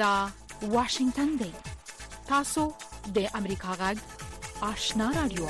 [0.00, 0.26] دا
[0.62, 1.50] واشنگتن دی
[2.28, 2.62] تاسو
[3.16, 3.96] د امریکا غږ
[4.68, 5.46] آشنا رادیو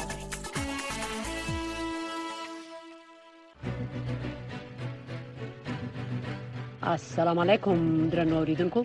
[6.94, 7.86] السلام علیکم
[8.16, 8.84] درنو اوریدونکو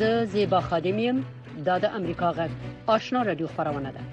[0.00, 1.22] زه زیبا خادمیم
[1.64, 2.50] دا د امریکا غږ
[2.98, 4.08] آشنا رادیو خبرونه ده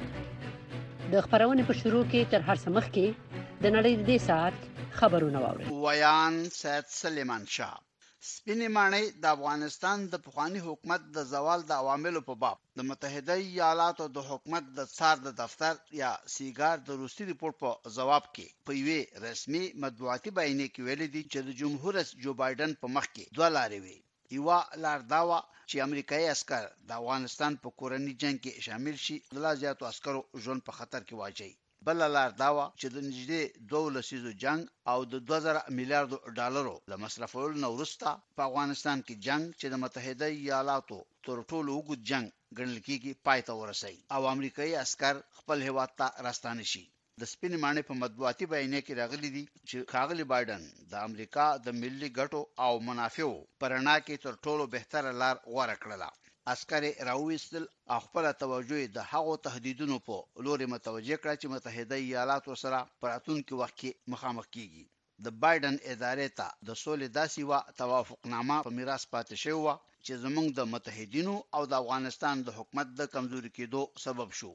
[1.12, 3.16] د خبرونه په شروع کې تر هر څه مخکې
[3.62, 4.54] د نړۍ د دې ساعت
[5.02, 7.85] خبرونه واورئ ویان سید سلیمان شاه
[8.34, 13.36] سپینې ماڼۍ د افغانستان د پخوانی حکومت د زوال د عواملو په باب د متحده
[13.48, 18.48] ایالاتو د حکومت د څار د دفتر یا سیګار د روسي ریپورت په جواب کې
[18.68, 22.88] په یوې رسمي مطبوعاتي بیانیه کې ویل دي چې د جمهور رئیس جو بایدن په
[22.96, 23.98] مخ کې دوه لارې وي
[24.36, 24.50] یو
[24.86, 25.32] لار دا و
[25.70, 30.22] چې امریکایي عسكر د افغانستان په کورنی جنگ کې شامل شي د لا زیاتو عسکرو
[30.44, 31.52] ژوند په خطر کې واچي
[31.88, 34.62] بل لار دا و چې د نږدې 12 سیزو جنگ
[34.94, 39.82] او د 2000 میلیارډ ډالرو د مصرفولو نو وروسته په افغانستان کې جنگ چې د
[39.84, 40.98] متحده ایالاتو
[41.28, 42.26] تر ټولو اوږد جنگ
[42.62, 46.84] ګڼل کیږي پای ته ورسېږي او امریکایي عسكر خپل هیواد ته راستانه شي
[47.22, 51.80] د سپینې معنی په مطبوعاتي بیانیه کې راغلي دي چې کاغلی بایدن د امریکا د
[51.84, 56.14] ملي ګټو او منافعو پرنا کې تر ټولو بهتره لار غوره کړله
[56.54, 60.16] عسکري راوېستل او خپل توجه د هغو تهدیدونو په
[60.48, 64.84] لوري متوجه کړه چې متحده ایالاتو سره پراتون کې وخت کې مخامخ کیږي
[65.26, 69.68] د بایدن ادارې ته د سولې داسې وا توافقنامه په میراث پاتې شوی و
[70.06, 74.52] چې زموږ د متحدینو او د افغانستان د حکومت د کمزوري کېدو سبب شو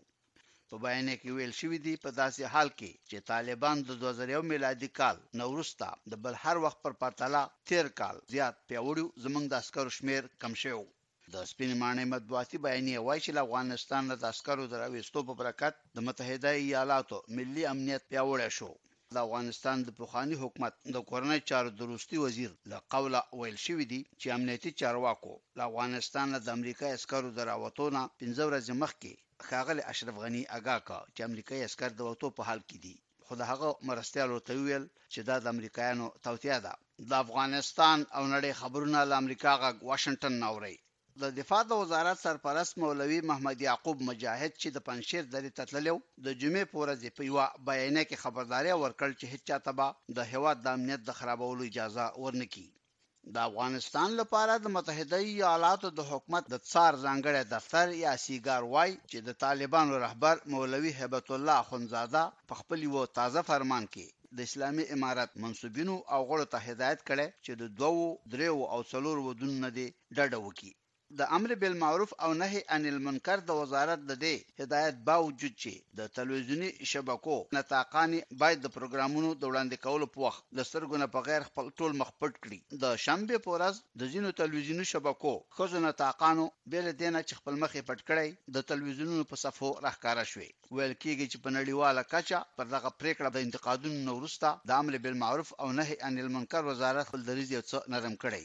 [0.70, 4.90] په بیان کې ویل شوې دي په داسې حال کې چې طالبان د 2001 میلادي
[5.00, 9.96] کال نورستا د بل هر وخت پر پرتله تیر کال زیات پیوړو زمنګ د عسکرو
[9.98, 10.88] شمیر کم شوی
[11.36, 16.50] د سپین معنی مطبوعاتي بیانیه وایي چې افغانستان د عسکرو دراويستو په برکت د متحده
[16.62, 18.70] ایالاتو ملي امنیت پیاوړی شو
[19.14, 23.86] د افغانستان د پوخانی حکومت د کورنۍ چارو د روسي وزیر له قوله ویل شوې
[23.92, 29.12] دي چې امنیتي چارواکو له افغانستان د امریکا عسکرو دراوتونه 15 ورځې مخکې
[29.50, 33.32] خاغلی اشرف غنی اگا کا چې امریکایي عسكر د وټو په حال کې دي خو
[33.40, 36.74] د هغه مرستيالو ته ویل چې دا د امریکایانو توتیا ده
[37.08, 40.78] د افغانستان او نړۍ خبرونه له امریکا غا واشنگټن ناوړي
[41.24, 45.92] د دفاع د وزارت سرپرست مولوي محمد یعقوب مجاهد چې د پنځیر درې تتللو
[46.26, 50.62] د جمعې پورې د پیوا بیانې کې خبرداري ورکړ چې هیڅ چاته به د هواد
[50.66, 56.62] د امنیت د خرابولو اجازه ورنکړي د افغانستان لپاره د متحده ایالاتو د حکومت د
[56.70, 62.60] څار ځانګړی دفتر یا سیګار وای چې د طالبانو رهبر مولوي هبت الله خنزاده په
[62.62, 67.52] خپل یو تازه فرمان کې د اسلامي امارات منسوبینو او غړو ته هدایت کړي چې
[67.62, 70.76] د دوو دریو او څلور ودونو نه دی ډډه وکړي
[71.18, 76.00] د امر بالمعروف او نهي عن المنکر د وزارت د دې هدایت باوجود چې د
[76.16, 81.42] تلویزیونی شبکو نطاقانی باید د پروګرامونو د وړاندې کولو په وخت د سترګو نه بغیر
[81.48, 86.46] خپل ټول مخ پټ کړي د شنبه په ورځ د ځینو تلویزیونی شبکو خزو نطاقانو
[86.74, 91.26] بل دینه چې خپل مخ پټ کړي د تلویزیونونو په صفو راخکارا شوې ویل کېږي
[91.32, 95.96] چې په نړیواله کچه پر دغه پریکړه د انتقادونو نورستا د امر بالمعروف او نهي
[96.08, 98.44] عن المنکر وزارت خپل دریځ یو څه نرم کړي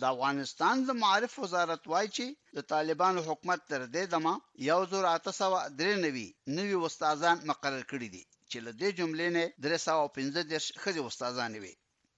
[0.00, 4.34] د افغانستان د معارف وزارت وایي چې د طالبانو حکومت تر دې دمه
[4.66, 11.74] 1993 نوي استادان مقرر کړي دي چې له دې جملې نه 315 خځې استادان وي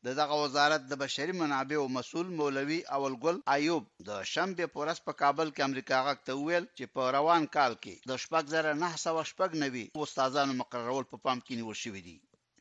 [0.06, 5.48] د دغه وزارت د بشري منابعو مسول مولوي اولګل ایوب د شنبه پورس په کابل
[5.54, 10.52] کې امریکا غک ته ویل چې په روان کال کې د شپږ زره 990 استادانو
[10.62, 12.16] مقررول په پا پام کې نیول شوې دي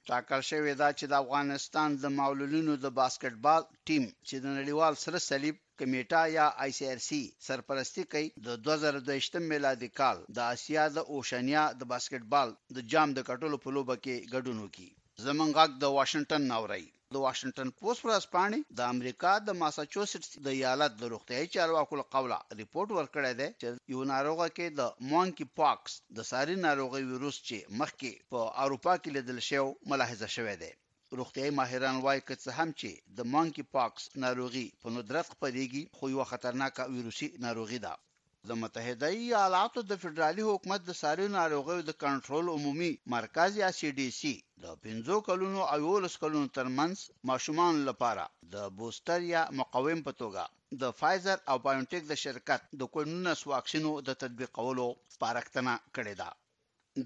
[0.10, 5.18] ټاکل شوې ده چې د افغانستان د معلولینو د باسکټبال ټیم چې د نړیوال سره
[5.30, 10.84] صلیب کمیټه یا آی سی ار سی سرپرستی کوي د 2022 میلادي کال د اسیا
[10.96, 14.90] د اوشنیا د باسکټبال د جام د کټلو په لوبه کې ګډون وکړي
[15.26, 16.86] زمونږ غږ د واشنگټن ناوړی
[17.16, 22.06] د واشنگټن پوسټ پر اسپانې د امریکا د ماساچوسټس د ایالت د روغتیاي چارواکو له
[22.14, 27.42] قوله ریپورت ورکړی دی چې یو ناروغه کې د مونکی پاکس د ساري ناروغي ویروس
[27.48, 30.72] چې مخکې په اروپا کې لیدل شو ملاحظه شوې ده
[31.22, 36.04] روغتیاي ماهران وایي که څه هم چې د مونکی پاکس ناروغي په ندرت خپريږي خو
[36.16, 37.94] یو خطرناک ویروسي ناروغي ده
[38.50, 43.90] د متحده ایالاتو د فدرالي حکومت د ساري ناروغیو د کنټرول عمومي مرکز یا سی
[43.98, 44.34] ډي سي
[44.64, 46.96] د 15 کلونو او 18 کلونو ترمنځ
[47.32, 50.44] ماشومان لپاره د بوستر یا مقاوم په توګه
[50.82, 54.88] د فایزر او بایونټیک د شرکت د کورونس واکسینو د تطبیقولو
[55.24, 56.30] پارکتنه کړې ده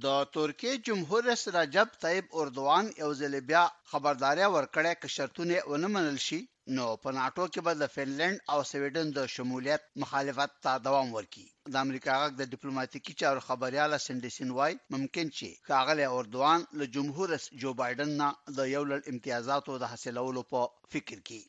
[0.04, 0.06] د
[0.36, 6.18] ترکیه جمهور رئیس رجب طیب اردوان یو ځل بیا خبرداري ورکړه چې شرطونه ونه منل
[6.28, 6.40] شي
[6.78, 11.48] نو په ناتو کې به د فنلند او سویډن د شمولیت مخالفت ته دوام ورکړي
[11.74, 17.26] د امریکا غږ د ډیپلوماټیکي چارو خبريال سندسین وای ممکن چې کاغله اردوان له جمهور
[17.36, 18.28] رئیس جو بایدن نه
[18.58, 20.60] د یو لړ امتیازاتو د حاصلولو په
[20.94, 21.40] فکر کې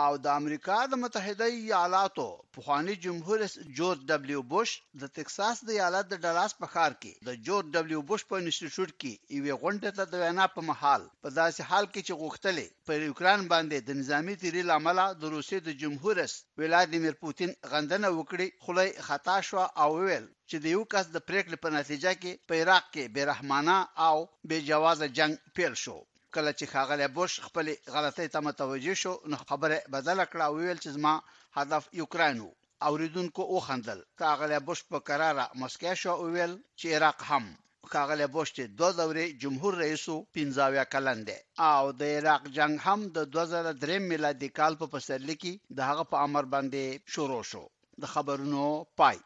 [0.00, 2.24] او د امریکا د متحده ایالاتو
[2.56, 7.12] پخوانی جمهور رئیس جورج دبليو بوش د ټکساس د ایالت د ډالاس په ښار کې
[7.28, 11.28] د جورج دبليو بوش په انسټیټیوټ کې یو غونډه ته د وینا په محل په
[11.38, 15.76] داسې حال کې چې غوښتلې پر یوکران باندې د نظامی تیری لامل د روسي د
[15.82, 21.06] جمهور رئیس ولادیمیر پوتین غندنه وکړي خلای خطا شو او ویل چې د یو کس
[21.14, 23.76] د پریکړې په نتیجه کې په عراق کې بیرحمانه
[24.08, 24.16] او
[24.48, 25.98] بے جوازه جنگ پیل شو
[26.36, 30.78] کله چې خاغله بوش خپل غلطۍ ته متوجه شو نو خبره بدله کړه او ویل
[30.84, 31.12] چې زما
[31.58, 32.54] هدف یوکرين وو
[32.88, 37.44] اوریدونکو او خندل خاغله بوش په قراره مسکه شو او ویل چې عراق هم
[37.92, 40.04] خاغله بوش ته دوه دورې جمهور رئیس
[40.38, 41.38] 15 کلن دی
[41.70, 46.16] او د عراق جنگ هم د 2003 میلادي کال په پسرلی کې د هغه په
[46.28, 46.84] امر باندې
[47.16, 47.64] شروع شو
[48.02, 48.62] د خبرونو
[49.00, 49.18] پای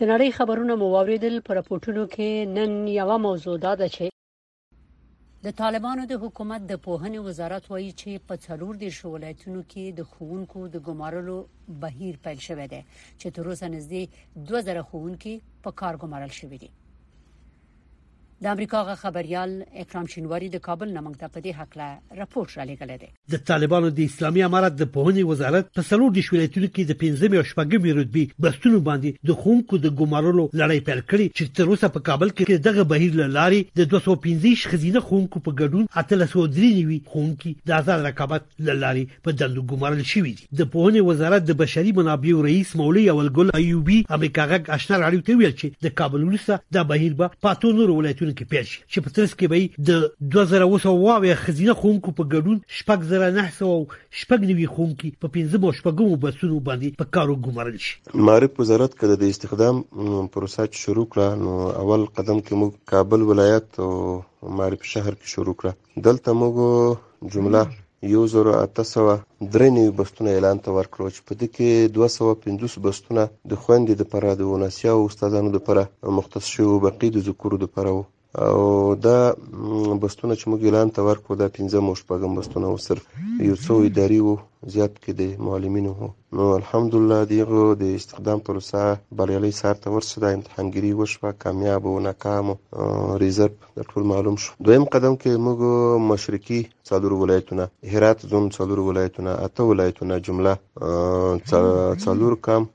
[0.00, 4.04] د نړۍ خبرونه مو واوریدل په راپورټونو کې نن یو موضوع دا ده چې
[5.46, 10.00] د طالبانو د حکومت د پوهنې وزارت وایي چې په څلور د شولایتونو کې د
[10.10, 11.36] خوونکو د ګمارلو
[11.82, 12.82] بهیر پیل شوه دی
[13.20, 14.02] چې تر اوسه نږدې
[14.48, 15.34] 2000 خوونکي
[15.64, 16.70] په کار ګمارل شوی دي
[18.42, 22.90] د امریکا غ خبريال اکرام شینواری د کابل نه منتقدي حق له راپور را لګل
[22.98, 26.98] دي د طالبانو د اسلامي امارت د پهونی وزارت په سلور د شولایتونو کې د
[27.00, 31.72] 15 او شپږمې رتبه بستونو باندې د خونکو د ګمارلو لړۍ پیل کړې چې تر
[31.72, 36.46] اوسه په کابل کې دغه بهیر لاري د 215 خزینه خونکو په ګډون اتل سو
[36.58, 38.46] درېوي خونکي د آزاد رقابت
[38.86, 43.52] لاري په دندو ګمارل شوې دي د پهونی وزارت د بشري منابعو رئیس مولوی اولګل
[43.64, 47.90] ایوبي امریکا غ اشنا راډیو ته ویل چې د کابل ولسه د بهیر په پاتونو
[47.92, 49.58] ولایتونو درسونه کې پیښ چې په ترڅ کې به
[49.88, 49.92] د
[50.36, 53.68] 2000 واوې خزینه خونکو په ګډون شپږ زره نه سو
[54.22, 57.94] شپږ نیوي خونکو په پنځه بو شپږو بسونو باندې په کارو ګمارل شي
[58.28, 59.76] معرف وزارت کده د استخدام
[60.36, 61.52] پروسه شروع کړه نو
[61.84, 63.90] اول قدم کې موږ کابل ولایت او
[64.56, 66.56] معرف شهر کې شروع کړه دلته موږ
[67.34, 67.62] جمله
[68.08, 69.14] یو زره اته سوه
[69.54, 73.22] درې نوي بستونه اعلان ته ورکړو چې په دې کې 250 بستونه
[73.52, 75.82] د خوندې د پرا د وناسیا او استادانو لپاره
[76.18, 78.04] مختص شوی بقې د ذکر لپاره وو
[78.46, 78.60] او
[79.06, 79.18] دا
[80.02, 83.02] بستونه چې موږ اعلان ته ورکړو دا پنځه مو شپږم بستونه صرف
[83.48, 84.34] یو څو اداري وو
[84.74, 89.94] زیات کې د معلمینو هو نو الحمدلله دیغه د استخدام پر ساعه بریالي سار ته
[89.96, 92.52] ورسره د امتحان ګری وشوه کامیاب او ناکام
[93.24, 98.78] ریزرو د ټول معلوم شو دویم قدم کې موږ مشرقي څلور ولایتونه هرات زون څلور
[98.92, 100.54] ولایتونه اته ولایتونه جمله
[102.06, 102.70] څلور کم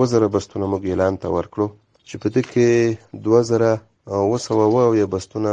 [0.00, 1.68] وزره بستونه موږ اعلان ته ورکړو
[2.08, 5.52] چې په دې کې 2000 اوه سوه اوه اویا بستونه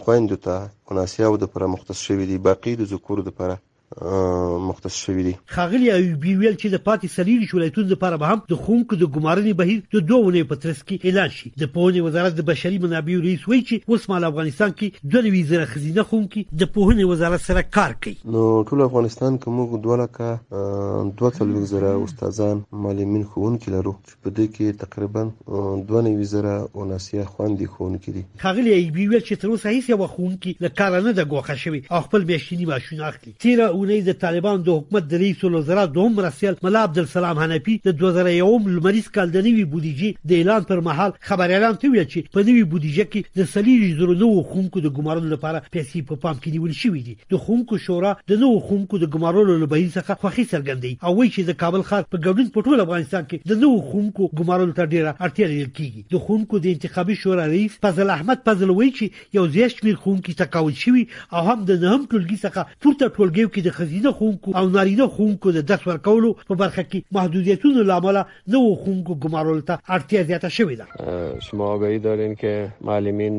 [0.00, 0.54] خویندو ته،
[0.90, 2.36] اناثیاوو دپاره مختص شوي دي.
[2.46, 3.56] باقي د ذکورو دپاره
[4.02, 8.54] مختص شوی دي خاغلی ایوبی ویل چې د پاتې سلیل شولایتونو لپاره به هم د
[8.62, 12.36] خونکو د ګمارنې بهیر د دوه ونې په ترڅ کې اعلان شي د پوهنې وزارت
[12.36, 16.42] د بشري منابعو رئیس وایي چې اوس مال افغانستان کې د نوي زره خزینه خونکو
[16.62, 20.40] د پوهنې وزارت سره کار کوي نو ټول افغانستان کې موږ دوه لکه
[21.20, 25.28] دوه څلور زره استادان معلمین خونکو لرو چې په دې کې تقریبا
[25.92, 29.90] دوه نوي زره او ناسیه خوندې خونکو دي خاغلی ایوبی ویل چې تر اوسه هیڅ
[29.94, 34.00] یو خونکو له کار نه د ګوښه شوی او خپل بشینی ماشونه اخلي تیر اونۍ
[34.04, 38.68] د طالبان د حکومت د رئیس الوزرا دوم رسل ملا عبد السلام حنفي د 2001
[38.76, 42.62] لمریز کال د نوي بودیجې د اعلان پر مهال خبريالان ته ویل چې په نوي
[42.70, 46.72] بودیجې کې د سلیری زرو نو خونکو د ګمارلو لپاره پیسې په پام کې نیول
[46.78, 50.94] شوې دي د خونکو شورا د نو خونکو د ګمارلو له بهیر څخه خوخي څرګندي
[51.06, 54.30] او وایي چې د کابل خاص په ګډون په ټول افغانستان کې د نو خونکو
[54.42, 58.90] ګمارلو ته ډیره اړتیا لري کیږي د خونکو د انتخابي شورا رئیس فضل احمد فضلوي
[58.96, 61.06] چې یو زیات شمیر خونکو تکاول شوی
[61.36, 65.06] او هم د نهم ټولګي څخه پورته ټولګیو کې د د خزینه خونکو او نارینه
[65.14, 68.18] خونکو د دښ ورکولو په برخه کې محدودیتونو لامل
[68.54, 72.52] نو خونکو ګمارل ته اړتیا زیاته شوې ده شما آگاهی دارین که
[72.90, 73.38] معلمین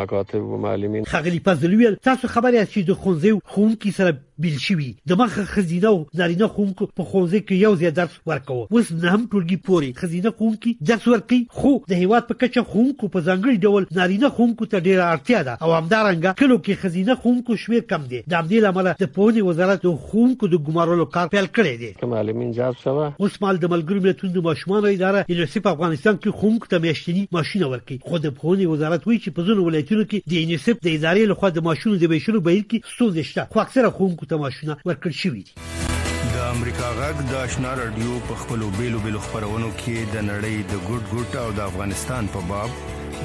[0.00, 4.94] مکاتب و معلمین خغلی پزلوی تاسو خبري از چې د خونځو خونکو سره بیل شوي
[5.08, 9.10] د مخه خزینه او نارینه خونکو په خوځې کې یو ځای درس ورکوه اوس نه
[9.14, 13.56] هم ټولګي پوري خزینه خونکي درس ورکي خو د هیواد په کچه خونکو په ځانګړي
[13.66, 18.08] ډول نارینه خونکو ته ډیره اړتیا ده او همدارنګه کلو کې خزینه خونکو شمیر کم
[18.14, 21.92] دي د همدې لامل د پوهنې وزارت د خونکو د ګمارلو کار پیل کړی دی
[22.02, 26.72] کمالمین جواب شوه اوس مال د ملګرو ملتونو د ماشومان اداره یونیسف افغانستان کې خونکو
[26.74, 30.42] ته میاشتنی ماشينه ورکي خو د پوهنې وزارت وایي چې په ځینو ولایتونو کې د
[30.42, 34.22] یونیسف د ادارې لخوا د ماشونو د بشرو بهیر کې ستونزې شته خو اکثره خونکو
[34.24, 39.00] خلکو ته ماشونه ورکړ شوې دي د امریکا غږ د آشنا رادیو په خپلو بیلو
[39.06, 42.70] بیلو خبرونو کې د نړۍ د ګډ ګډ او د افغانستان په باب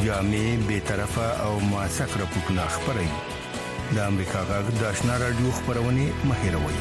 [0.07, 6.77] جامع به طرفه او موثق راپورونه خبري د امریکا غږ د آشنا رادیو خبرونه مهیروي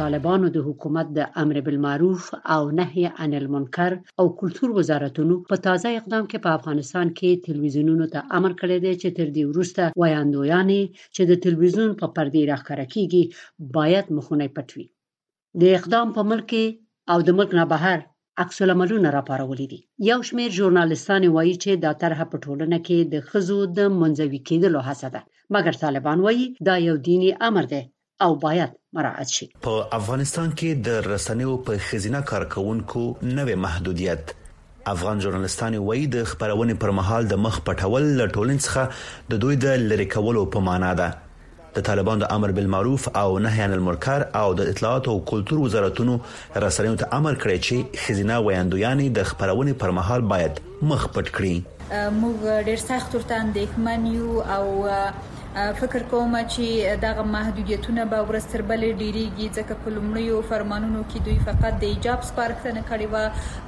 [0.00, 2.22] طالبانو د حکومت د امر بالمعروف
[2.54, 8.04] او نهي عن المنکر او کلچر وزارتونو په تازه اقدام کې په افغانستان کې تلویزیونونو
[8.12, 10.82] ته امر کړی دی چې تر دې وروسته وایاندویانې
[11.14, 13.22] چې د تلویزیون په پردې راخره کیږي
[13.78, 14.86] باید مخونه پټوي
[15.62, 16.50] د اقدام په ملک
[17.12, 17.98] او د ملک نه بهر
[18.42, 23.30] عکس العملونه راپارولې دي یو شمېر ژورنالستان وایي چې دا طرحه په ټولنه کې د
[23.30, 25.22] خزو د منځوي کېدلو هڅه ده
[25.56, 27.82] مګر طالبان وایي دا یو دینی امر دی
[28.26, 33.02] او باید مراعات شي په افغانستان کې د رسنیو په خزینه کارکونکو
[33.38, 34.30] نوې محدودیت
[34.92, 38.82] افغان ژورنالستان وایي د خبرونې پر مهال د مخ پټول له ټولن څخه
[39.34, 41.08] د دوی د لری کولو په معنا ده
[41.76, 46.14] د طالبان د امر بالمعروف او نهي عن المنکر او د اطلاعات او کلتور وزارتونو
[46.68, 47.76] رسنیو ته امر کړی چې
[48.06, 51.56] خزینه ویاندویانې د خبرونې پر مهال باید مخ پټ کړي
[52.20, 54.66] موږ ډېر سخت ورته اندېښمن یو او
[55.54, 61.38] فکر کوم چې دغه محدودیتونه به ورستر بل ډیریږي ځکه په لومړیو فرمانونو کې دوی
[61.46, 63.16] فقط د ایجاب سپارښتنه کړې و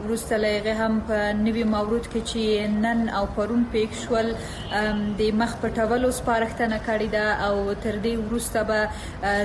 [0.07, 2.43] ورسته لغه هم په نوي مورود کې چې
[2.85, 4.27] نن او پرون پېښ شول
[5.21, 7.55] د مخ پټولو سپارښتنه کړې ده او
[7.87, 8.81] تر دې ورسته به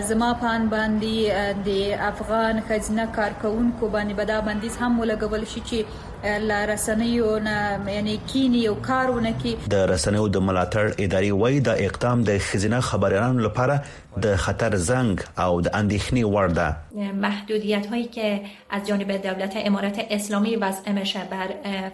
[0.09, 5.79] زما پان باندې د افغان خزینه کارکونکو باندې به دا بندیز هم ولګول شي چې
[6.23, 11.67] در رسنیو نه یعنی کینی او کارونه کی د رسنیو د ملاتړ ادارې وای د
[11.79, 13.81] اقدام د خزینه خبرران لپاره
[14.23, 20.55] د خطر زنگ او د اندیښنې وړ محدودیت هایی که از جانب دولت امارات اسلامی
[20.55, 21.49] وضع میشه بر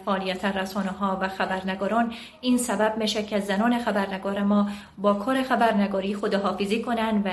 [0.05, 6.15] فعالیت رسانه ها و خبرنگاران این سبب میشه که زنان خبرنگار ما با کار خبرنگاری
[6.15, 7.29] خداحافظی کنن و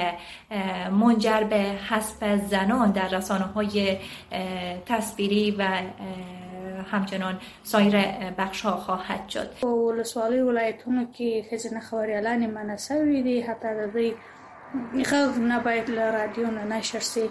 [0.91, 3.99] منجر به حسب زنان در رسانه های
[4.87, 5.65] تصویری و
[6.83, 8.05] همچنان سایر
[8.39, 13.87] بخش ها خواهد شد په ولسوالۍ ولایتونو کې ښځینه خبریالانې منع سوي دي حتی د
[13.93, 14.13] دوی
[15.11, 17.27] غږ نه باید له رادیو نه نشر شي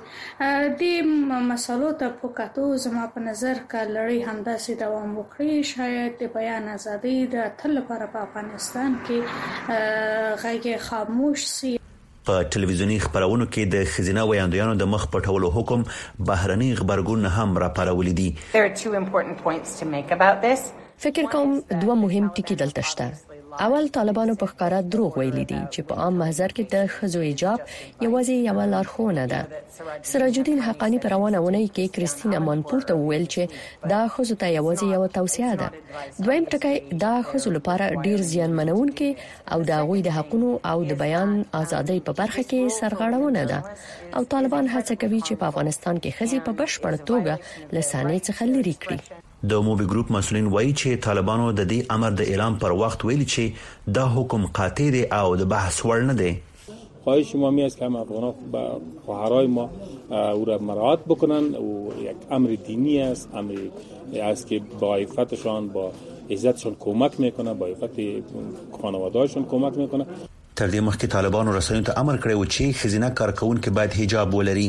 [0.80, 0.82] د
[1.52, 6.64] مسلو ته په کتو زما په نظر کا لړۍ همداسې دوام وکړي شاید د بیان
[6.76, 9.20] ازادي د تل لپاره په افغانستان کې
[10.46, 11.74] غږ خاموش شي
[12.28, 15.80] په ټلویزیونی خبرونو کې د خزینه ویاندویانو د مخ پټولو حکم
[16.32, 18.28] بهرنی خبرګون هم راپارولې دي
[21.08, 21.50] فکر کوم
[21.82, 23.06] دوه مهم ټکي دلته شته
[23.66, 27.60] اول طالبانو په ښکارا دروغ ویلي دي چې په عام محضر کې د خزو ایجاب
[28.06, 29.42] یوازې یو لارښوونه ده
[30.10, 33.42] سراج الدین حقانی پر روانه ونه کې کریستینا مانپور ته ویل چې
[33.94, 35.72] دا خزو ته یوازې یو توصیه ده
[36.24, 39.10] دویم ټکی دا خزو لپاره ډیر زیان منون کې
[39.56, 43.64] او دا غوي د حقونو او د بیان ازادۍ په برخه کې سرغړونه ده
[44.16, 47.36] او طالبان هڅه کوي چې په افغانستان کې خزي په بشپړ توګه
[47.74, 49.02] لسانې څخه لري کړي
[49.50, 53.26] د موبي ګروپ مسولین وایي چې طالبانو د دې امر د اعلان پر وخت ویلي
[53.34, 53.44] چې
[53.98, 56.32] دا حکم قاطع دی او د بحث وړ نه دی
[57.04, 58.64] خواهش ما می است که افغان به
[59.06, 59.66] خواهرای ما
[60.34, 61.68] او را مراعات بکنن او
[62.06, 63.56] یک امر دینی است امر
[64.32, 65.86] است که با عفتشان با
[66.38, 67.96] عزتشان کمک میکنه با عفت
[68.82, 70.06] خانوادهشان کمک میکنه
[70.58, 74.68] تر دې مخکې طالبانو رسنیو ته امر کړی و چې خزینه کارکونکو باید حجاب ولري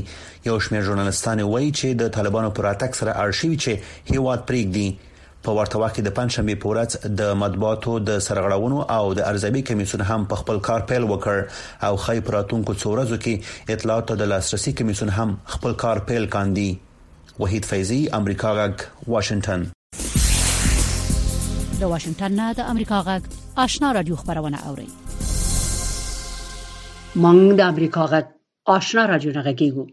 [0.49, 5.55] یو شمېر ژورنالستان وایي چې د طالبانو پر اټک سره ارشیوي چې هیواد پرېږدي په
[5.61, 10.29] ورته وخت کې د پنځمې پورات د مطبوعاتو د سرغړونو او د ارزبي کمیسون هم
[10.35, 15.35] په خپل کار پیل وکړ او خی پراتونکو څورزو کې اطلاعات د لاسرسي کمیسون هم
[15.57, 16.69] خپل کار پیل کاندي
[17.41, 24.89] وحید فیضی امریکا غک واشنگتن د واشنگټن نه د امریکا غږ آشنا رادیو خبرونه اوري
[27.25, 28.27] موږ د امریکا غږ
[28.77, 29.85] آشنا راډیو نه غږیږو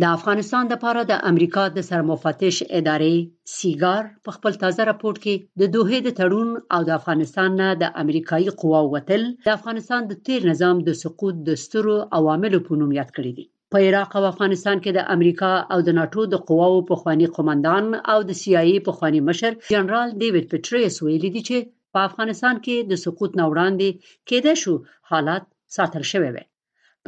[0.00, 3.14] د افغانستان لپاره د امریکا د سرمفتش ادارې
[3.58, 7.84] سیګار په خپل تازه راپورټ کې د دوه د تړون او د افغانستان نه د
[8.02, 12.90] امریکایي قواو وتل د افغانستان د تیر نظام د سقوط د سترو عواملو په نوم
[12.98, 16.78] یاد کړی دی په عراق او افغانستان کې د امریکا او د ناتو د قواو
[16.88, 21.30] په خواني قومندان او د سی آی ای په خواني مشر جنرال ډیوډ پټریس ویلي
[21.36, 21.56] دی چې
[21.94, 23.88] په افغانستان کې د سقوط نه وړاندې
[24.28, 24.74] کېده شو
[25.12, 25.44] حالات
[25.76, 26.44] ساتل شوی وي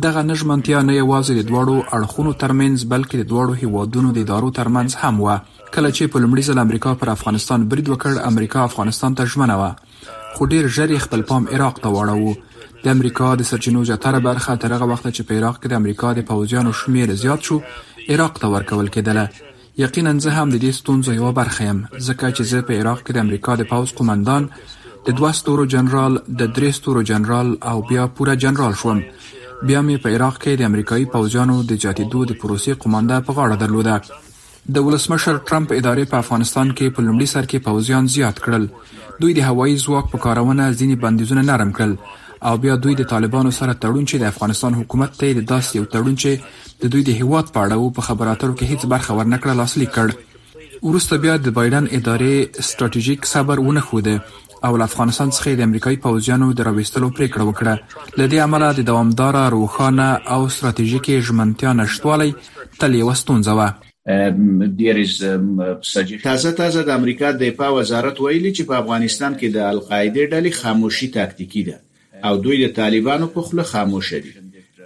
[0.03, 4.51] دغه نه ژمنتیا نه یوازې د دواړو اړخونو ترمنځ بلکې د دواړو هیوادونو د ادارو
[4.59, 5.29] ترمنځ هم و
[5.75, 9.65] کله چې په لومړي ځل امریکا پر افغانستان برید وکړ امریکا افغانستان ته ژمنه و
[10.35, 12.33] خو ډیر ژر خپل پام عراق ته واړو
[12.83, 16.13] د امریکا د سرچینو زیاتره برخه تر هغه وخت چې په عراق کې د امریکا
[16.21, 17.57] د پوځیانو شمیر زیات شو
[18.15, 22.43] عراق ته ورکول کېدله یقینا زه هم د دې ستونزې یو برخه یم ځکه چې
[22.51, 24.49] زه په عراق کې د امریکا د پاوز قومندان
[25.09, 29.03] د دوه ستورو جنرال د درې ستورو جنرال او بیا پوره جنرال شوم
[29.67, 33.57] بیا مې په عراق کې د امریکایي پوځیانو د جاتېدو د پروسې قومانده په غاړه
[33.63, 33.95] درلوده
[34.77, 38.65] د ولسمشر ټرمپ ادارې په افغانستان کې په لومړي سر کې پوځیان زیات کړل
[39.23, 43.51] دوی د هوایي ځواک په کارونه ځینې بندیزونه نرم کړل او بیا دوی د طالبانو
[43.61, 47.19] سره تړون چې د افغانستان حکومت ته د داسې یو تړون چې د دوی د
[47.21, 51.87] هیواد په اړه په خبراتو کې هیڅ برخه ورنکړه لاسلیک کړ ورسته بیا د بایدن
[51.99, 54.15] ادارې ستراتیژیک صبر ونه خوده
[54.67, 57.75] او له افغانستان څخه د امریکایي پوځیانو د راوستلو پریکړه وکړه
[58.19, 62.31] ل دې عمله د دوامدار روخانه او ستراتیژیکي ژمنتیا نشټوالی
[62.81, 63.73] تل یو ستونزه و um,
[64.63, 65.59] um,
[66.23, 70.55] تازه تازه د امریکا د دفاع وزارت ویلي چې په افغانستان کې د القاعده ډلې
[70.61, 71.77] خاموشي تاکتیکی ده
[72.25, 74.33] او دوی د طالبانو په خله خاموش دي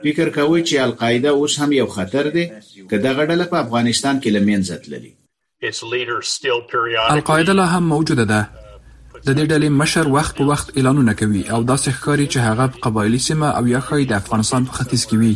[0.04, 2.44] فکر کوي چې القاعده اوس هم یو خطر دی
[2.90, 5.12] کله غړډله په افغانستان کې لمنځه تللی
[7.18, 8.40] القاعده لا هم موجوده ده
[9.26, 12.78] د دې ډلې مشر وخت په وخت اعلانونه کوي او داسې ښکاري چې هغه په
[12.84, 15.34] قبایلی سیمه او یا ښایي د افغانستان په ختیځ کې وي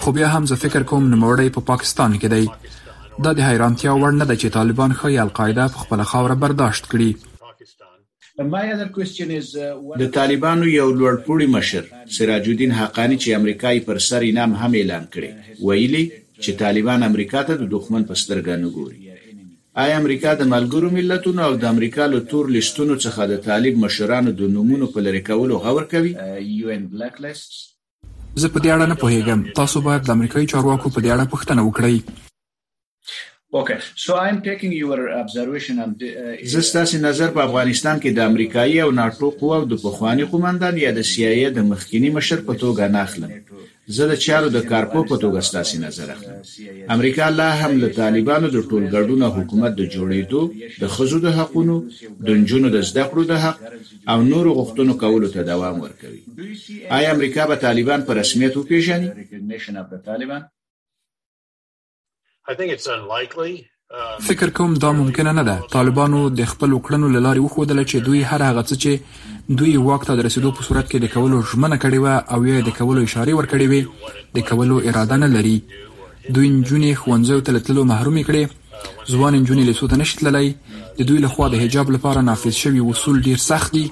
[0.00, 2.44] خو بیا هم زه فکر کوم نوموړی په پا پاکستان کې دی
[3.24, 7.10] دا د حیرانتیا وړ نه ده چې طالبان خو القاعده په خپل خاوره برداشت کړي
[10.02, 11.84] د طالبانو یو لوړپوړی مشر
[12.16, 15.30] سراج الدین حقانی چې امریکایي پر سر انعام هم اعلان کړي
[15.66, 16.04] ویلي
[16.42, 19.07] چې طالبان امریکا ته د دښمن په سترګه نه ګوري
[19.82, 24.32] آیا امریکا د ملګرو ملتونو او د امریکا له تور لستونو څخه د طالب مشرانو
[24.40, 27.20] د نومونو په لری کولو غور کوي زه په دې
[28.46, 31.96] اړه نه پوهیږم تاسو باید د امریکایي چارواکو په دې اړه پوښتنه وکړئ
[33.60, 38.28] Okay so I'm taking your observation on uh, زه ستاسو نظر په افغانستان کې د
[38.32, 42.82] امریکایي او ناتو قوو د پخوانی قومندان یا د سیاي د مخکینی مشر په توګه
[42.98, 43.30] ناخلم
[43.96, 46.36] زه د چارو د کارپو په توګه ستاسو نظر اخلم
[46.96, 50.42] امریکا لا هم له طالبانو د ټولګډونه حکومت د جوړېدو
[50.82, 51.76] د خزو د حقونو
[52.26, 53.58] د نجونو د زده کړو د حق
[54.12, 56.20] او نورو غوښتنو کولو ته دوام ورکوي
[56.96, 59.08] آیا امریکا به طالبان په رسمیت وپیژني
[62.50, 63.52] I think it's unlikely
[64.26, 68.20] فکر کوم دا ممکنه نه ده طالبانو د خپلو کړنو له لارې وښودله چې دوی
[68.30, 68.92] هر هغه څه چې
[69.58, 72.70] دوی واک ته رسیدو په صورت کې د کولو ژمنه کړې وه او یې د
[72.78, 73.80] کولو اشاره ورکړې وې
[74.36, 75.56] د کولو اراده نه لري
[76.36, 78.44] دوی نجونې خوانځو ته تللو محروم کړي
[79.12, 80.54] ځوان نجونې له سوته نشتللای
[80.98, 83.86] د دوی له خوا د حجاب لپاره نافذ شوی اصول ډیر سخت دي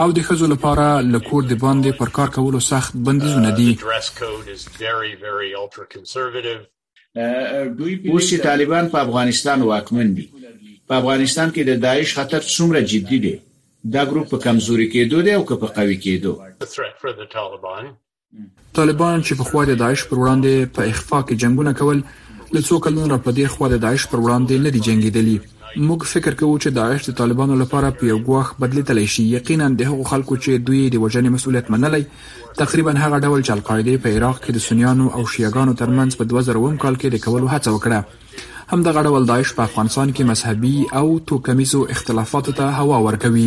[0.00, 3.70] او د خزو لپاره له کور د باندې پر کار کولو سخت بندیزونه دي
[8.10, 10.26] اوس چې طالبان په افغانستان واکمن دي
[10.88, 13.34] په افغانستان کې د داعش خطر څومره جدي دی
[13.96, 16.32] دا ګروپ په کمزوري کېدو دی او که په قوي کېدو
[18.78, 21.98] طالبان چې په خوا د داعش پر وړاندې په اخفاء کې جنگونه کول
[22.58, 25.36] لڅو کلونو را په دې خوا د داعش پر وړاندې نه دي جنگیدلی
[25.76, 29.88] موږ فکر کوو چې داعش د طالبانو لپاره په یو غوښ بدلیدلی شي یقینا د
[29.88, 31.98] هغو خلکو چې دوی د وژنې مسولیت منلی
[32.60, 36.80] تقریبا هغه ډول چې القاعده په عراق کې د سنیانو او شیعاګانو ترمنځ په 2000
[36.84, 38.00] کال کې د کولو هڅه وکړه
[38.72, 43.46] هم دغه ډول داعش په افغانستان کې مذهبي او توکمیزو اختلافاتو ته هوا ورکوي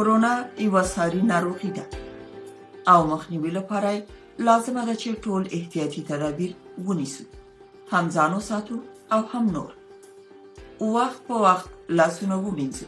[0.00, 1.84] کرونا یو ساري ناروغي ده
[2.86, 4.02] او مخنیوي لپاره
[4.38, 6.52] لازمه ده چې ټول احتیاطي تدابیر
[6.86, 7.24] ونیسو
[7.92, 8.76] هم ځان وساتو
[9.12, 9.70] او هم نور
[10.96, 11.68] وخت په وخت
[12.00, 12.84] لاسونه ومینځو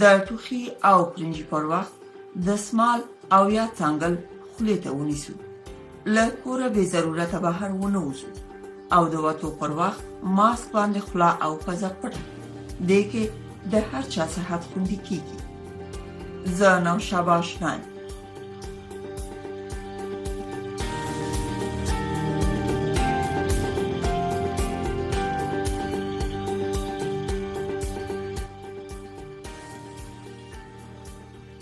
[0.00, 1.92] د ټوخي او پرنج پر وخت
[2.48, 3.00] دسمال
[3.36, 4.16] او یا څنګل
[4.52, 5.32] خولې ته ونیسو
[6.16, 8.28] له کوره به ضرورت بهر ونوځو
[8.98, 10.04] او د وټو پر وخت
[10.40, 12.12] ماسک باندې خلا او پزه پټ
[12.92, 17.74] دی کې د هر چا صحت خوندي کیږي زه نو شاباش نه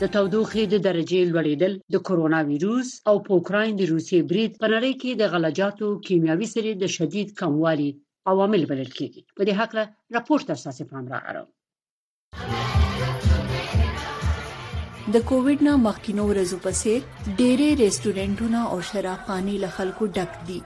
[0.02, 4.70] د تودوخې د درجې لوړېدل د کورونا وایروس او په اوکرين د روسي برید په
[4.74, 7.86] نړۍ کې د غلجاتو کیمیاوي سرې د شدید کموالي
[8.32, 9.84] عوامل بلل کېږي په دې حق له
[10.18, 11.44] راپورټ اساسي پام راغړو
[15.14, 16.94] د کووډ نه مخکینو ورځو پسې
[17.38, 20.60] ډېری ریسټورانټونه او شرابخانې له خلکو ډک دي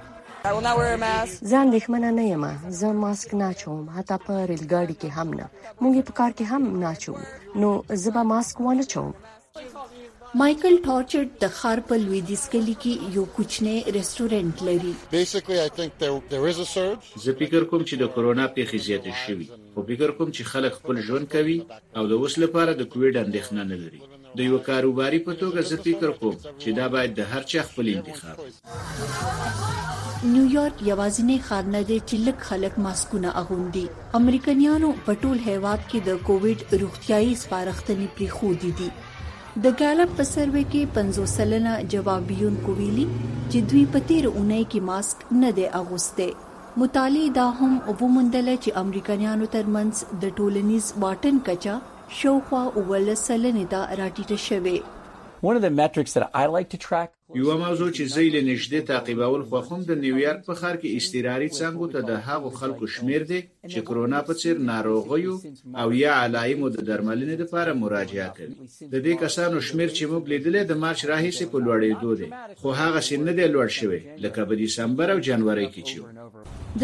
[0.46, 2.44] ځان دښمنه نه یم
[2.78, 5.46] زه ماسک نه چوم حتی په ریل ګاډي کې هم نه
[5.82, 7.20] مونږ په کار کې هم نه چوم
[7.60, 7.70] نو
[8.02, 9.08] زه به ماسک ونه چوم
[10.42, 16.54] مايكل ټارچرډ د خار په لویدیس کلی کې یو کوچنی ریسټورانټ لري
[17.24, 21.02] زه فکر کوم چې د کورونا پیښې زیاتې شوې خو فکر کوم چې خلک خپل
[21.08, 21.58] ژوند کوي
[21.96, 24.02] او د اوس لپاره د کووډ اندېښنه نه لري
[24.38, 27.86] د یو کاروباري په توګه زه فکر کوم چې دا باید د هر چا خپل
[27.96, 29.75] انتخاب
[30.32, 33.82] نیویارک یوازینی ښار نه دی چې لک خلک ماسکونه اغوندي
[34.18, 38.88] امریکایانو په ټول هیواد کې د کووډ روغتیاي سپارښتنې پری خو دي دي
[39.66, 43.06] د ګالپ په سروې کې 50 سلنه جوابیون کویلی
[43.50, 46.28] چې دوی په تیر اونۍ کې ماسک نه دی اغوسته
[46.84, 49.94] مطالعه دا هم وموندل چې امریکایانو ترمنځ
[50.26, 51.74] د ټولنیز واټن کچا
[52.20, 54.76] شاوخوا 18 سلنه دا راټیټه شوه
[57.34, 61.86] یو موضوع چې زه له نږدې تعقیبول خوښوم د نیویارک په ښار کې استیراري څنګه
[61.92, 65.34] ته د هغو خلکو شمیر دی چې کرونا په څیر ناروغیو
[65.82, 68.54] او یا علایمو د درملنې لپاره مراجعه کوي
[68.92, 72.28] د دې کسانو شمیر چې موږ لیدل د مارچ راهیسې په لوړېدو دی
[72.62, 75.98] خو هغه شین نه دی لوړ شوی لکه په دسمبر او جنوري کې چې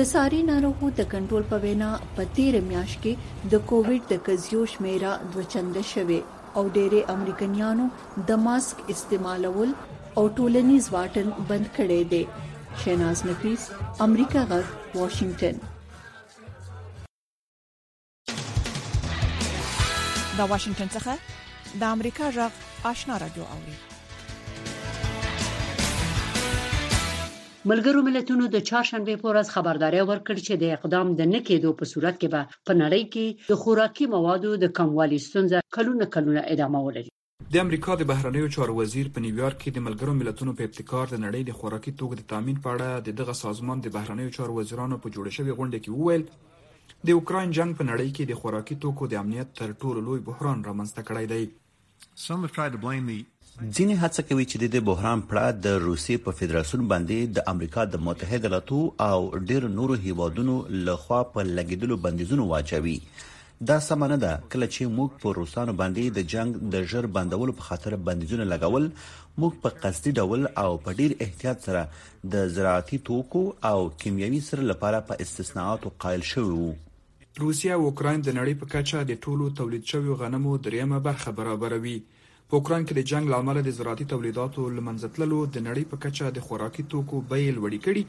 [0.01, 4.63] د ساري ناروغو د کنټرول په وینا په 13 میاشت کې د کووډ د کزیو
[4.77, 6.21] شمیره دوه چنده شوه
[6.59, 7.87] او ډېری امریکایانو
[8.31, 9.71] د ماسک استعمالول
[10.21, 12.23] او ټولنیز واټن بند کړي دي
[12.85, 13.63] شیناز نفیس
[14.09, 14.67] امریکا غږ
[14.99, 15.55] واشنگټن
[20.39, 21.13] دا واشنگټن څخه
[21.85, 22.53] د امریکا غږ
[22.91, 23.75] آشنا رادیو اوري
[27.71, 32.17] ملګرو ملتونو د چهارشنبه په ورځ خبرداري ورکړ چې د اقدام د نکېدو په صورت
[32.23, 37.13] کې به په نړۍ کې د خوراکي موادو د کموالي ستونزه کلونه کلونه ادامه ولري
[37.57, 41.17] د امریکا د بهرنیو چارو وزیر په نیویارک کې د ملګرو ملتونو په ابتکار د
[41.17, 44.99] نړۍ د خوراکي توکو د تامین په اړه د دغه سازمان د بهرنیو چارو وزیرانو
[45.05, 49.09] په جوړ شوې غونډه کې وویل د اوکرين جنگ په نړۍ کې د خوراکي توکو
[49.15, 51.31] د امنیت تر ټولو لوی بحران رامنځته کړی
[53.09, 53.23] دی
[53.61, 58.01] ځینې هڅه کوي چې د بحران پړه د روسي په فدراسیون باندې د امریکا د
[58.07, 59.19] متحده ایالاتو او
[59.51, 60.55] ډیر نورو هیوادونو
[60.87, 62.95] لخوا په لګیدلو بندیزونو واچوي
[63.71, 67.67] دا سمانه ده کله چې موږ په روسانو باندې د جنگ د ژر بندولو په
[67.69, 68.89] خاطر بندیزونه لګول
[69.43, 71.85] موږ په قصدي ډول او په ډیر احتیاط سره
[72.37, 76.73] د زراعتي توکو او کیمیاوي سره لپاره په استثناءاتو قائل شوو
[77.45, 81.97] روسیا او اوکرين د نړۍ په کچه د ټولو تولید شوی غنمو دریمه برخه برابروي
[82.01, 82.21] برا
[82.53, 86.45] په اوکران کې د جنگ لامل د زراعتي تولیداتو لمنځتللو د نړۍ په کچه د
[86.49, 88.03] خوراکي توکو بیې لوړې کړي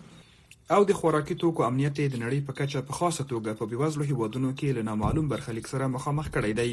[0.77, 4.51] او د خوراکي توکو امنیت د نړۍ په کچه په خاصه توګه په بیوزلو هیوادونو
[4.59, 6.69] کې له نامعلوم برخلیک سره مخامخ کړی دی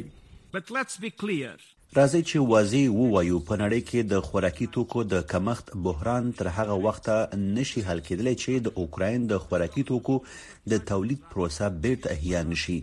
[0.59, 1.53] But let's be clear.
[1.99, 6.75] راځي چې واضح ووایو په نړۍ کې د خوراکي توکو د کمښت بحران تر هغه
[6.85, 10.19] وخته نشي حل کېدلی چې د اوکرين د خوراکي توکو
[10.75, 12.77] د تولید پروسه بیرته احیا نشي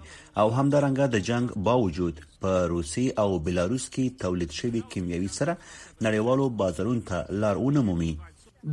[0.43, 6.48] او همدارنګه د جنگ باوجود په روسي او بلاروس کې تولید شوی کیمیاوي سره نړیوالو
[6.63, 8.10] بازارونو ته لار ونمومي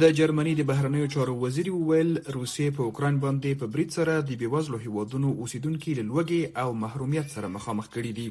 [0.05, 4.43] د جرمني د بهرنیو چارو وزیر وویل روسي په اوکرين باندې په بریټ سره د
[4.43, 8.27] بیوزلو هیوادونو اوسیدونکو لږه او محرومیت سره مخامخ کړي دي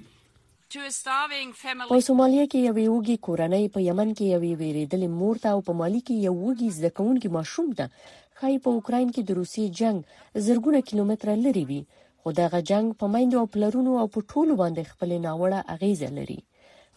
[0.74, 5.74] په سومالیا کې یو ویوګي کورنۍ په یمن کې یو ویریدل مور ته او په
[5.82, 7.86] مالی کې یو ویګي ځکونکو ماشوم ته
[8.40, 10.00] خای په اوکرين کې د روسي جنگ
[10.46, 11.82] زرګونه کیلومتره لري وي
[12.22, 16.40] خو دغه جنگ په مایندو او پلرونو او په ټولو باندې خپل ناوړه اغیز لري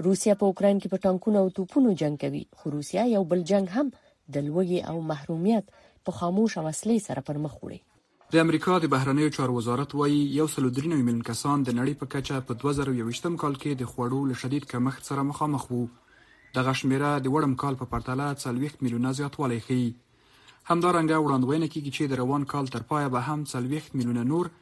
[0.06, 3.66] روسیا په اوکرين کې په ټانکونو او توپونو جنگ کوي خو روسیا یو بل جنگ
[3.76, 5.66] هم د لوګي او محرومیت
[6.04, 7.80] په خاموش وسلې سره پر مخ وړي
[8.32, 11.92] د امریکا د بهرنیو چارو وزارت وایي یو سل درې نوي میلیون کسان د نړۍ
[12.00, 15.82] په کچه په 2021م کال کې د خوړو له شدید کمښت سره مخامخ وو
[16.58, 22.04] د غشمیره د وړم کال په پرتله 40 میلیونه زیاتوالی ښیي همدارنګه وړاندوینه کیږي چې
[22.12, 24.52] د روان کال تر پایه به هم 40 میلیونه نور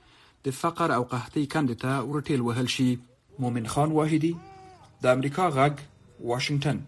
[0.47, 2.91] د فقر او قحطۍ کندې ته ورټیل وهل شي
[3.45, 4.35] مومن خان واحدی
[5.07, 6.85] د امریکا غږ واشنگتن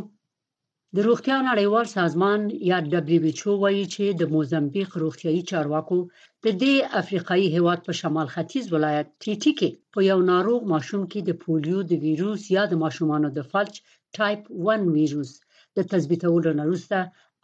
[0.96, 5.98] د روغتیا نړیوال سازمان یا دبليو ایچ او وایي چې د موزمبیق روغتیايي چارواکو
[6.44, 11.20] د دې افریقایي هیواد په شمال ختیځ ولایت ټیټی کې په یو ناروغ ماشوم کې
[11.24, 13.74] د پولیو د وایروس یا د ماشومانو د فلج
[14.16, 15.30] ټایپ 1 وایروس
[15.76, 16.98] د تثبیتولو نه وروسته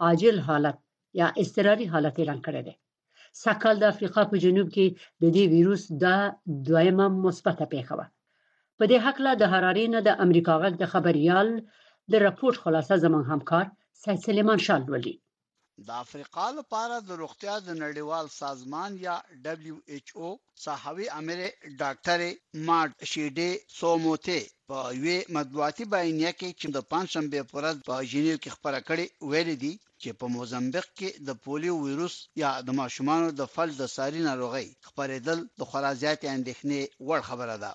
[0.09, 0.77] عاجل حالت
[1.21, 2.75] یا اضطراري حالت اعلان کړی دی
[3.45, 4.87] سکل د افریقا په جنوب کې
[5.25, 6.17] د دې ویروس دا
[6.69, 8.07] دویمه مثبته پیښه وه
[8.77, 11.49] په دې حق له د حرارې نه د امریکا غږ د خبريال
[12.11, 13.65] د راپورټ خلاصه زمون همکار
[14.05, 15.15] سید سلیمان شال ولي
[15.89, 19.15] د افریقا لپاره د روغتیا د نړیوال سازمان یا
[19.69, 20.29] WHO
[20.65, 21.41] ساحوي امیر
[21.83, 22.21] ډاکټر
[22.69, 24.39] مارټ شیډي سوموته
[24.81, 29.07] په یوې مطبوعاتي بیانیه کې چې د پنځشنبه په ورځ په جنیو کې خبره کړې
[29.31, 33.83] ویل دي چې په موزمبیق کې د پولیو وایروس یا د ماشومان د فل د
[33.97, 37.73] ساري ناروغي خبرېدل د خرازيات اندېښنې وړ خبره ده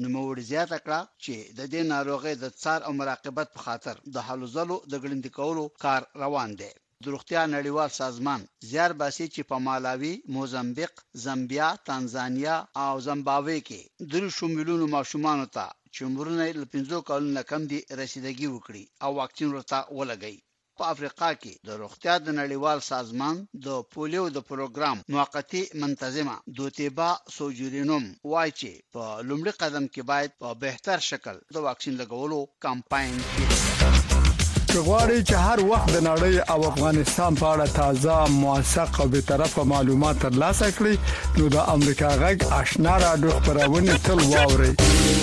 [0.00, 4.16] نو موږ زیاته کړه چې د دې ناروغي د څار او مراقبت په خاطر د
[4.26, 6.70] حل زلو د ګړندې کولو کار روان دی
[7.04, 10.92] دروختیا نړیوال سازمان زیار باسي چې په مالاوي، موزمبیق،
[11.24, 13.80] زامبیا، تانزانیا او زمبابوې کې
[14.12, 19.10] درې شمولونو ماشومان ته چې عمرونه له 15 کالونو نه کم دي رسیدګي وکړي او
[19.20, 20.36] واکسین ورته ولګي
[20.78, 27.08] په افریقا کې د روغتیا د نړیوال سازمان د پولیو د پروګرام موقتی منتظمه دوتیبا
[27.38, 33.16] سوجورینوم وایي چې په لومړي قدم کې باید په بهتر شکل د واکسین لګولو کمپاین
[33.34, 39.26] کې غواړي چې هر وخت د نړۍ او افغانستان په اړه تازه موثق او به
[39.32, 45.18] طرفه معلومات ترلاسه کړئ نو د امریکا غږ آشنا را دوه خبرونه تل واوري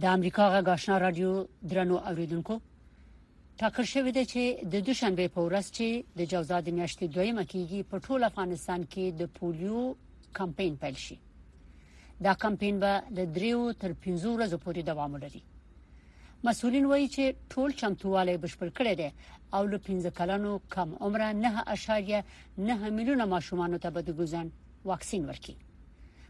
[0.00, 1.28] د امریکا غږ آشنا رادیو
[1.70, 2.54] درنو اوریدونکو
[3.60, 5.86] ټاکل شوې ده چې د دوشنبه په ورځ چې
[6.18, 9.84] د جوزاد میاشتې دویمه کېږي په ټول افغانستان کې د پولیو
[10.38, 11.16] کمپاین پیل شي
[12.26, 15.42] دا کمپاین به د دریو تر پنځو ورځې پورې دوام ولري
[16.48, 19.10] مسولین وایي چې ټول چمتووالی بشپړ کړی دی
[19.54, 22.20] او له 15 کلانو کم عمره نه اشاریه
[22.66, 24.48] نه میلیونه ماشومان ته به د ګوزن
[24.92, 25.56] واکسین ورکړي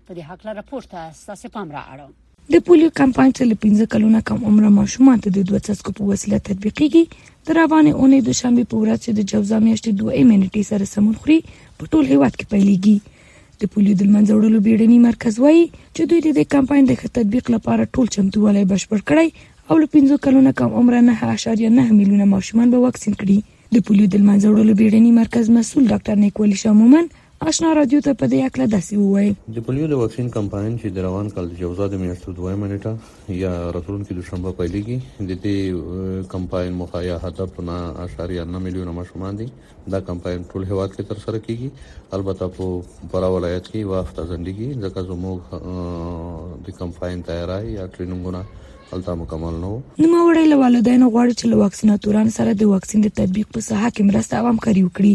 [0.07, 2.15] په دې حق لاره پورته ستاسو پام را اړوم
[2.55, 6.39] د پولیو کمپاین څخه لپاره کلونه کم عمره ماشومان ته د دوه څسکو په وسیله
[6.49, 10.91] تطبیقیږي د روانې اونۍ د شنبه په ورځ چې د جوزا میاشتې دوه ایمنټي سره
[10.93, 11.39] سمون خوري
[11.81, 15.65] په ټول هیواد کې پیلېږي د پولیو د منځوړلو بیړنی مرکز وایي
[15.97, 20.57] چې دوی د کمپاین د تطبیق لپاره ټول چمتووالی بشپړ کړی او له 15 کلونه
[20.61, 25.51] کم عمره نه 8.9 میلیونه ماشومان به واکسین کړي د پولیو د منځوړلو بیړنی مرکز
[25.59, 27.13] مسول ډاکټر نیکولی شامومن
[27.45, 31.03] آشنا رادیو ته په دې اړه داسې وایي د پولیو د وکسین کمپاین چې د
[31.07, 36.25] روان کال د جوزا د میاشتو دویمه نیټه یا راتلونکي د شنبه پیلېږي د دې
[36.35, 39.49] کمپاین مخایا هدف نه اشاریه 9 میلیونه مشمول دي
[39.97, 44.85] دا کمپاین ټول هواد کې تر سره کیږي البته په پرا ولایت کې وافته ځندګي
[44.85, 48.45] ځکه زموږ د کمپاین تیاری یا ټریننګونه
[48.95, 53.15] الته مکمل نو نو وړي له والدینو غواړي چې له واکسیناتورانو سره د واکسین د
[53.21, 55.13] تطبیق په ساحه کې مرسته عوام کوي وکړي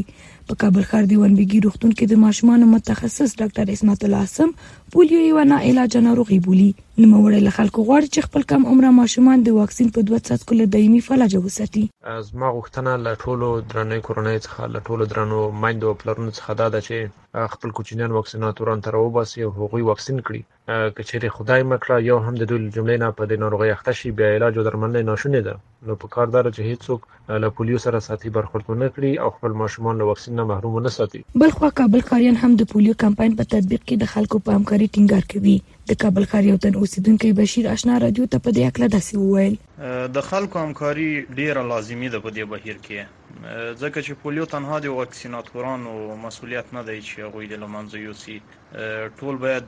[0.51, 4.49] په کابل ښار د ونبيګي روغتون کې د ماشومان متخصص ډاکټر اسمت الله سم
[4.93, 6.69] پولیو یو نه علاج ناروغي بولی
[7.03, 10.65] نوموړی له خلکو غواړي چې خپل کم عمره ماشومان د واکسین په دوه څاڅکو له
[10.73, 11.83] دایمي فلجه وساتي
[12.27, 16.85] زما غوښتنه له ټولو درنې کورنۍ څخه له ټولو درنو مایندو پلرونو څخه دا ده
[16.89, 22.35] چې خپل کوچنیان واکسیناتوران تر وباسي او هغوی واکسین کړي کچېره خدای مکړه یو هم
[22.43, 25.89] د دوی جملې نه په دې ناروغي اخته شي بیا علاج او درملنه ناشونې ده
[25.89, 29.59] نو په کار دار چې هیڅوک له پولیو سره ساتي برخورد نه کړي او خپل
[29.63, 33.53] ماشومان له واکسین نه محروم نه ساتي بلخوا کابل کارین هم د پولیو کمپاین په
[33.55, 35.57] تطبیق کې د خلکو په همکاري ټینګار کوي
[35.89, 39.53] د کابل ښار یو تن اوسیدونکو بشیر آشنا رادیو ته په دې اړه داسې وویل
[40.15, 42.99] د خلکو همکاري ډیره لازمی ده په دې بهیر کې
[43.81, 48.35] ځکه چې پولیو تنها د واکسیناتورانو مسولیت نه دی چې هغه د لمنځه یوسي
[49.19, 49.67] ټول باید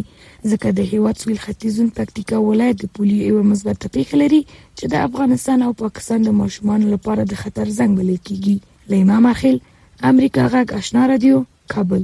[0.52, 5.04] ځکه د هیواد سویل ختیځون پکتیکا ولایت د پولیو یو مثبت پیښه لري چې د
[5.08, 8.56] افغانستان او پاکستان د ماشومان لپاره د خطر زنګ بلل کیږي
[8.94, 9.58] لیما مخیل
[10.06, 11.38] امریکا غږ آشنا رادیو
[11.72, 12.02] کابل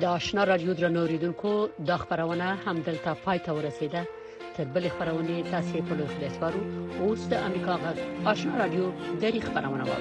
[0.00, 1.52] د آشنا رادیو درنوریدونکو
[1.90, 4.04] د خبرونه هم دلته پای ته ورسیده
[4.58, 6.60] تر بلې خبرونه تاسو په لوخ لسوارو
[7.06, 8.90] اوس د امریکا غږ آشنا رادیو
[9.24, 9.90] دغه خبرونه وایي